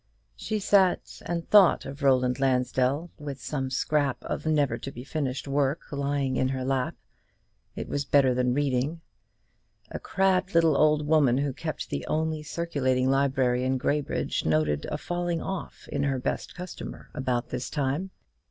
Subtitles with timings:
[0.35, 5.47] She sat and thought of Roland Lansdell, with some scrap of never to be finished
[5.47, 6.95] work lying in her lap.
[7.75, 9.01] It was better than reading.
[9.91, 14.97] A crabbed little old woman who kept the only circulating library in Graybridge noted a
[14.97, 18.09] falling off in her best customer about this time.